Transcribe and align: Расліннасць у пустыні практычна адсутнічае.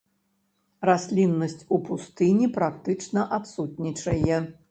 Расліннасць 0.89 1.59
у 1.75 1.79
пустыні 1.91 2.47
практычна 2.57 3.27
адсутнічае. 3.39 4.43